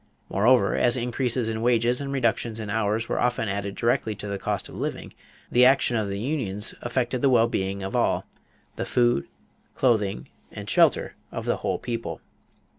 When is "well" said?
7.29-7.47